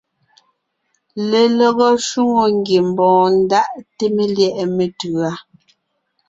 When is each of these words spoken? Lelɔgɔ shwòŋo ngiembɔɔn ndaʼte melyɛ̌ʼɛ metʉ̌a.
Lelɔgɔ 1.29 1.87
shwòŋo 2.07 2.43
ngiembɔɔn 2.57 3.31
ndaʼte 3.45 4.05
melyɛ̌ʼɛ 4.15 4.63
metʉ̌a. 4.77 5.29